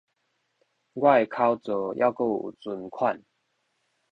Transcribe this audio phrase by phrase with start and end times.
[0.03, 0.17] 我的口座猶閣
[2.45, 3.21] 有存款